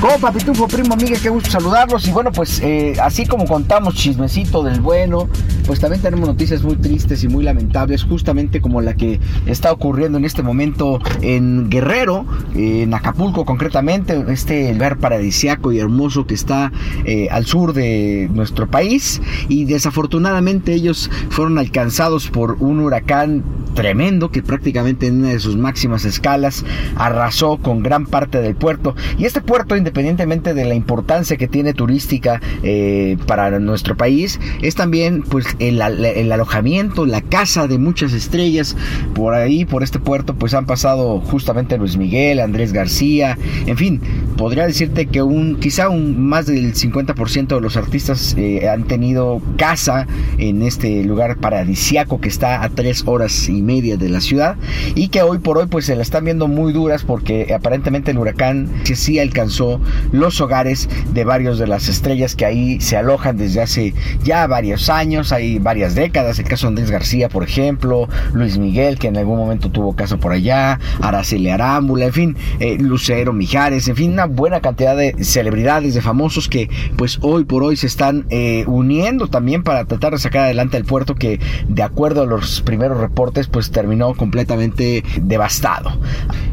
[0.00, 1.16] ¿Cómo, Papitufo, primo, amiga?
[1.22, 2.06] Qué gusto saludarlos.
[2.06, 5.26] Y bueno, pues eh, así como contamos chismecito del bueno,
[5.66, 10.18] pues también tenemos noticias muy tristes y muy lamentables, justamente como la que está ocurriendo
[10.18, 16.72] en este momento en Guerrero, en Acapulco concretamente, este lugar paradisiaco y hermoso que está
[17.06, 19.22] eh, al sur de nuestro país.
[19.48, 23.42] Y desafortunadamente ellos fueron alcanzados por un huracán
[23.76, 26.64] tremendo que prácticamente en una de sus máximas escalas
[26.96, 28.96] arrasó con gran parte del puerto.
[29.18, 34.74] Y este puerto, independientemente de la importancia que tiene turística eh, para nuestro país, es
[34.74, 38.76] también pues el, alojamiento, la casa de muchas estrellas.
[39.14, 44.00] Por ahí, por este puerto, pues han pasado justamente Luis Miguel, Andrés García, en fin,
[44.36, 49.42] podría decirte que un quizá un más del 50% de los artistas eh, han tenido
[49.58, 50.06] casa
[50.38, 54.56] en este lugar paradisiaco que está a tres horas y media de la ciudad
[54.94, 58.18] y que hoy por hoy pues se la están viendo muy duras porque aparentemente el
[58.18, 59.80] huracán sí alcanzó
[60.12, 64.88] los hogares de varios de las estrellas que ahí se alojan desde hace ya varios
[64.88, 69.16] años, hay varias décadas, el caso de Andrés García, por ejemplo, Luis Miguel, que en
[69.16, 74.12] algún momento tuvo casa por allá, Araceli Arámbula, en fin, eh, Lucero Mijares, en fin,
[74.12, 78.64] una buena cantidad de celebridades, de famosos que pues hoy por hoy se están eh,
[78.66, 82.98] uniendo también para tratar de sacar adelante el puerto que de acuerdo a los primeros
[82.98, 85.98] reportes pues terminó completamente devastado.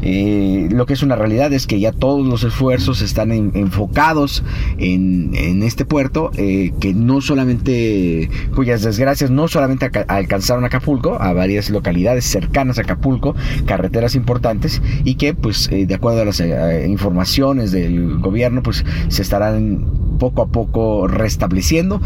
[0.00, 4.42] Eh, lo que es una realidad es que ya todos los esfuerzos están enfocados
[4.78, 11.68] en, este puerto, eh, que no solamente, cuyas desgracias no solamente alcanzaron Acapulco, a varias
[11.68, 16.42] localidades cercanas a Acapulco, carreteras importantes, y que pues eh, de acuerdo a las
[16.88, 19.84] informaciones del gobierno, pues se estarán
[20.18, 22.00] poco a poco restableciendo.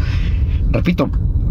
[0.71, 1.09] Repito,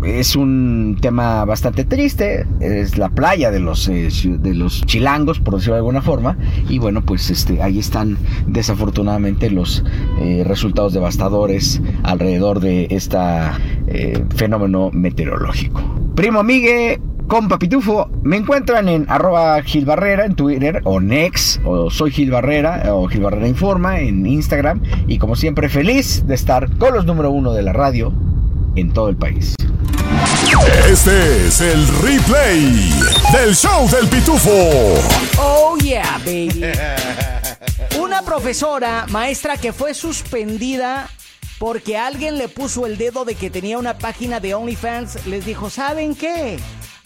[0.08, 5.54] es un tema bastante triste, es la playa de los, eh, de los chilangos, por
[5.54, 6.36] decirlo de alguna forma,
[6.69, 9.84] y bueno, pues este, ahí están desafortunadamente los
[10.20, 13.19] eh, resultados devastadores alrededor de este
[14.36, 15.82] fenómeno meteorológico.
[16.14, 21.90] Primo amigue, compa Pitufo, me encuentran en arroba Gil Barrera en Twitter o Nex o
[21.90, 26.75] soy Gil Barrera o Gil Barrera Informa en Instagram y como siempre feliz de estar
[26.78, 28.12] con los número uno de la radio
[28.76, 29.57] en todo el país.
[30.89, 32.91] Este es el replay
[33.33, 34.50] del show del pitufo.
[35.39, 36.65] Oh yeah, baby.
[37.99, 41.09] Una profesora, maestra que fue suspendida
[41.59, 45.71] porque alguien le puso el dedo de que tenía una página de OnlyFans, les dijo,
[45.71, 46.59] ¿saben qué?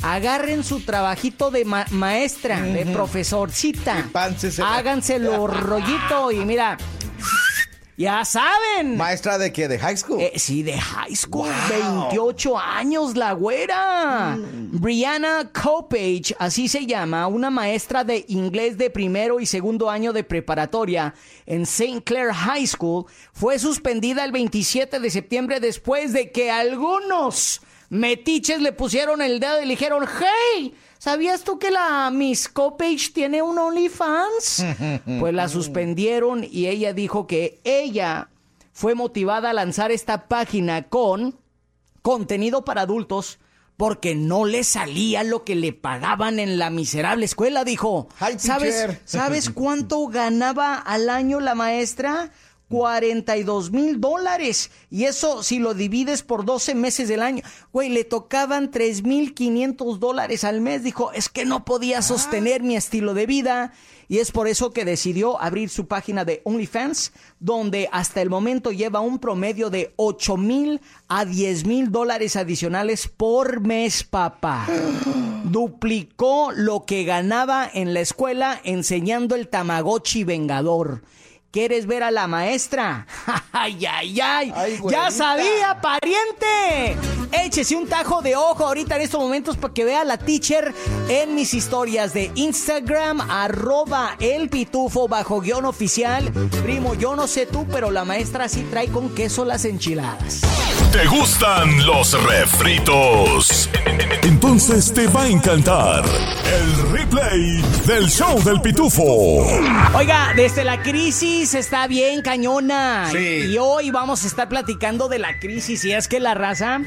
[0.03, 4.09] Agarren su trabajito de maestra, de profesorcita.
[4.65, 6.77] Háganselo rollito y mira,
[8.03, 8.97] ya saben.
[8.97, 9.69] ¿Maestra de qué?
[9.69, 10.21] ¿De high school?
[10.21, 11.49] Eh, sí, de high school.
[11.69, 14.37] 28 años, la güera.
[14.37, 14.81] Mm.
[14.81, 20.25] Brianna Copage, así se llama, una maestra de inglés de primero y segundo año de
[20.25, 21.15] preparatoria
[21.47, 22.03] en St.
[22.03, 28.73] Clair High School, fue suspendida el 27 de septiembre después de que algunos metiches le
[28.73, 33.59] pusieron el dedo y le dijeron, hey, ¿Sabías tú que la Miss Copage tiene un
[33.59, 34.65] OnlyFans?
[35.19, 38.29] Pues la suspendieron y ella dijo que ella
[38.73, 41.41] fue motivada a lanzar esta página con
[42.03, 43.41] contenido para adultos
[43.77, 48.07] porque no le salía lo que le pagaban en la miserable escuela, dijo.
[48.37, 52.31] ¿Sabes, ¿Sabes cuánto ganaba al año la maestra?
[52.73, 54.71] 42 mil dólares.
[54.91, 57.43] Y eso si lo divides por 12 meses del año.
[57.71, 60.83] Güey, le tocaban 3 mil 500 dólares al mes.
[60.83, 62.03] Dijo, es que no podía ah.
[62.03, 63.75] sostener mi estilo de vida.
[64.09, 68.73] Y es por eso que decidió abrir su página de OnlyFans, donde hasta el momento
[68.73, 74.67] lleva un promedio de 8 mil a 10 mil dólares adicionales por mes, papá.
[75.45, 81.03] Duplicó lo que ganaba en la escuela enseñando el Tamagotchi Vengador.
[81.53, 83.07] ¿Quieres ver a la maestra?
[83.53, 84.53] ¡Ay, ay, ay!
[84.57, 86.97] Ay, ¡Ya sabía, pariente!
[87.31, 90.73] Échese un tajo de ojo ahorita en estos momentos para que vea a la teacher
[91.11, 96.33] en mis historias de Instagram, arroba el pitufo bajo guion oficial.
[96.63, 100.41] Primo, yo no sé tú, pero la maestra sí trae con queso las enchiladas.
[100.91, 103.69] ¿Te gustan los refritos?
[104.23, 106.03] Entonces te va a encantar
[106.53, 109.47] el replay del show del pitufo.
[109.95, 113.09] Oiga, desde la crisis está bien cañona.
[113.11, 113.47] Sí.
[113.49, 115.83] Y hoy vamos a estar platicando de la crisis.
[115.87, 116.83] Y es que la raza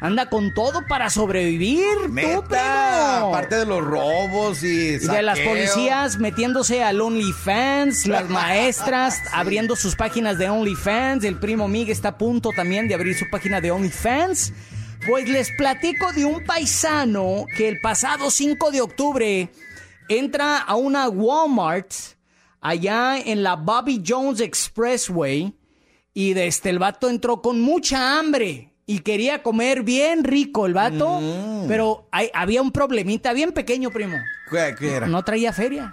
[0.00, 1.84] anda con todo para sobrevivir.
[2.04, 2.48] tú, primo.
[2.48, 9.76] aparte de los robos y Y de las policías metiéndose al OnlyFans, las maestras abriendo
[9.76, 13.60] sus páginas de OnlyFans, el primo Mig está a punto también de abrir su página
[13.60, 14.54] de OnlyFans.
[15.06, 19.48] Pues les platico de un paisano que el pasado 5 de octubre
[20.08, 21.90] entra a una Walmart
[22.60, 25.54] allá en la Bobby Jones Expressway
[26.14, 31.20] y desde el vato entró con mucha hambre y quería comer bien rico el vato,
[31.66, 34.16] pero hay- había un problemita bien pequeño, primo.
[34.50, 35.06] ¿Qué, qué era?
[35.06, 35.92] No traía feria.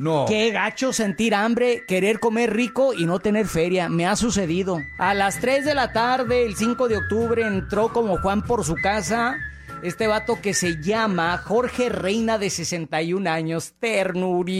[0.00, 0.24] No.
[0.26, 3.88] Qué gacho sentir hambre, querer comer rico y no tener feria.
[3.88, 4.78] Me ha sucedido.
[4.98, 8.74] A las 3 de la tarde, el 5 de octubre, entró como Juan por su
[8.76, 9.36] casa.
[9.82, 13.72] Este vato que se llama Jorge Reina de 61 años,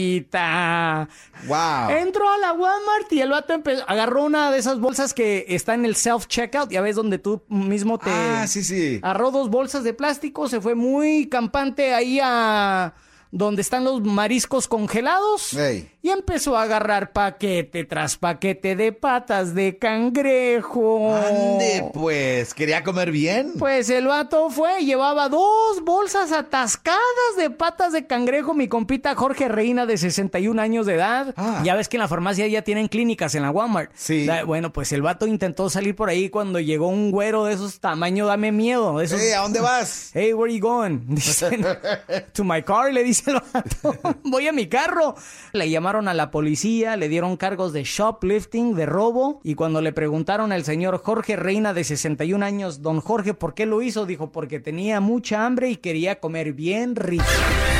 [0.01, 1.07] ternurita.
[1.47, 1.89] Wow.
[1.95, 5.73] Entró a la Walmart y el vato empe- agarró una de esas bolsas que está
[5.75, 8.09] en el self-checkout, ya ves donde tú mismo te...
[8.11, 8.99] Ah, sí, sí.
[9.03, 12.93] Agarró dos bolsas de plástico, se fue muy campante ahí a
[13.31, 15.53] donde están los mariscos congelados.
[16.01, 21.15] Y empezó a agarrar paquete tras paquete de patas de cangrejo.
[21.15, 22.53] Ande, pues.
[22.53, 23.53] ¿Quería comer bien?
[23.59, 27.01] Pues el vato fue, llevaba dos bolsas atascadas
[27.37, 31.33] de patas de cangrejo, mi compita Jorge Reina de 61 años de edad.
[31.37, 31.61] Ah.
[31.63, 33.91] Ya ves que en la farmacia ya tienen clínicas en la Walmart.
[33.95, 34.27] Sí.
[34.45, 38.25] Bueno, pues el vato intentó salir por ahí cuando llegó un güero de esos tamaño,
[38.25, 38.97] dame miedo.
[38.97, 39.21] De esos...
[39.21, 40.11] Ey, ¿A dónde vas?
[40.13, 40.99] Hey, where you going?
[41.07, 41.65] Dicen,
[42.33, 43.95] to my car, le dice el vato.
[44.23, 45.15] Voy a mi carro.
[45.53, 49.41] Le a la policía, le dieron cargos de shoplifting, de robo.
[49.43, 53.65] Y cuando le preguntaron al señor Jorge Reina, de 61 años, don Jorge, ¿por qué
[53.65, 54.05] lo hizo?
[54.05, 57.25] Dijo, porque tenía mucha hambre y quería comer bien rico.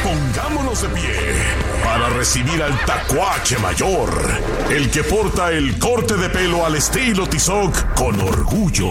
[0.03, 4.09] Pongámonos de pie para recibir al tacuache mayor,
[4.69, 8.89] el que porta el corte de pelo al estilo Tizoc con orgullo.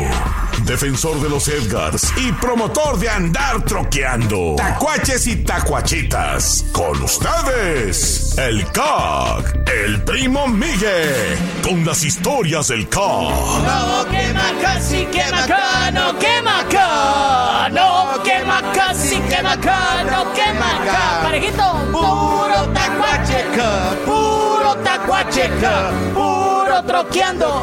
[0.64, 4.55] Defensor de los Edgars y promotor de andar troqueando.
[4.56, 6.67] Tacuaches y tacuachitas.
[6.72, 13.00] Con ustedes, el CAC, el primo Miguel, con las historias del CAC.
[13.00, 17.69] No quema casi, quema acá, no quema acá.
[17.70, 21.20] No quema casi, quema acá, no quema acá.
[21.22, 21.62] Parejito.
[21.92, 27.62] Puro tacuacheca, puro tacuacheca, puro troqueando,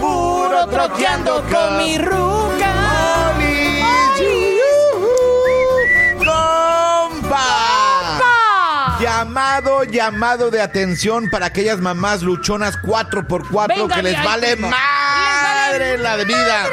[0.00, 2.43] puro troqueando con mi ruca.
[9.94, 16.66] Llamado, de atención para aquellas mamás luchonas 4x4 Venga, que les vale madre la vida.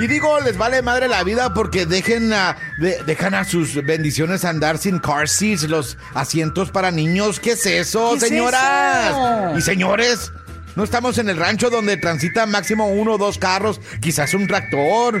[0.00, 4.44] Y digo, les vale madre la vida porque dejen a, de- dejan a sus bendiciones
[4.44, 7.40] andar sin car seats, los asientos para niños.
[7.40, 9.06] ¿Qué es eso, ¿Qué es señoras?
[9.10, 9.58] eso?
[9.58, 10.30] Y señores,
[10.76, 15.20] no estamos en el rancho donde transita máximo uno o dos carros, quizás un tractor.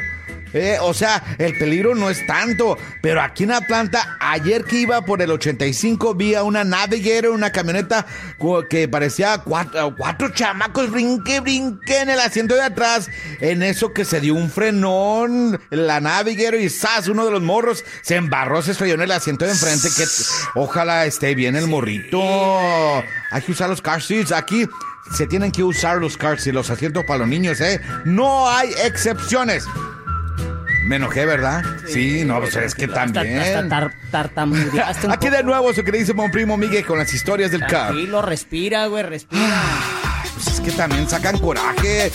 [0.54, 2.78] Eh, o sea, el peligro no es tanto.
[3.02, 7.50] Pero aquí en Atlanta, ayer que iba por el 85, vi a una Navigator, una
[7.50, 8.06] camioneta
[8.70, 13.08] que parecía cuatro, cuatro chamacos, brinque, brinque en el asiento de atrás.
[13.40, 17.08] En eso que se dio un frenón, la Navigator y ¡zas!
[17.08, 19.88] Uno de los morros se embarró, se estrelló en el asiento de enfrente.
[19.96, 20.04] Que
[20.54, 22.20] ojalá esté bien el morrito.
[23.30, 24.32] Hay que usar los car seats.
[24.32, 24.68] Aquí
[25.12, 27.80] se tienen que usar los car seats, los asientos para los niños, ¿eh?
[28.04, 29.64] No hay excepciones.
[30.84, 31.64] Me enojé, ¿verdad?
[31.88, 33.38] Sí, no, pues es que también.
[33.38, 35.36] hasta tar- tartamudeaste un Aquí poco.
[35.38, 37.88] de nuevo su queridísimo primo Miguel con las historias del car.
[37.88, 39.62] Tranquilo, respira, güey, respira.
[40.34, 42.12] Pues es que también sacan coraje.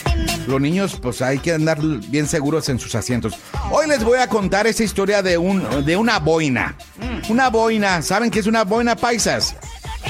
[0.48, 3.34] Los niños, pues hay que andar bien seguros en sus asientos.
[3.72, 6.76] Hoy les voy a contar esa historia de, un, de una boina.
[7.30, 8.02] Una boina.
[8.02, 9.56] ¿Saben qué es una boina paisas?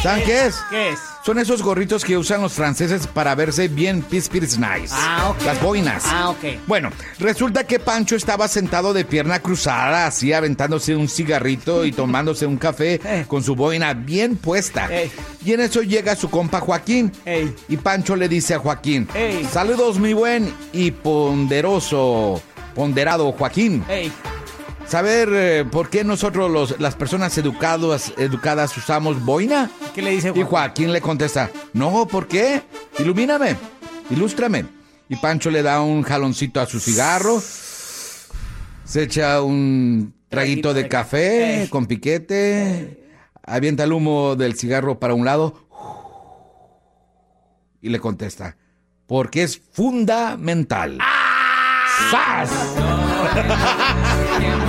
[0.01, 0.55] ¿Saben qué es?
[0.69, 0.99] ¿Qué es?
[1.25, 4.93] Son esos gorritos que usan los franceses para verse bien pispires nice.
[4.93, 5.45] Ah, ok.
[5.45, 6.03] Las boinas.
[6.07, 6.43] Ah, ok.
[6.65, 12.45] Bueno, resulta que Pancho estaba sentado de pierna cruzada, así aventándose un cigarrito y tomándose
[12.45, 13.25] un café Eh.
[13.27, 14.87] con su boina bien puesta.
[14.93, 15.11] Ey.
[15.45, 17.11] Y en eso llega su compa Joaquín.
[17.25, 17.53] Ey.
[17.67, 19.45] Y Pancho le dice a Joaquín, Ey.
[19.51, 22.41] saludos mi buen y ponderoso,
[22.75, 23.83] ponderado Joaquín.
[24.89, 29.69] ¿Saber eh, por qué nosotros los, las personas educadas, educadas usamos boina?
[29.93, 30.47] ¿qué le dice Y Juan?
[30.47, 32.63] Joaquín le contesta, no, ¿por qué?
[32.97, 33.55] ilumíname,
[34.09, 34.65] ilústrame.
[35.07, 37.39] Y Pancho le da un jaloncito a su cigarro,
[38.83, 43.11] se echa un traguito de café con piquete,
[43.43, 45.67] avienta el humo del cigarro para un lado
[47.79, 48.57] y le contesta,
[49.05, 50.97] porque es fundamental.
[52.09, 52.49] ¡Sas!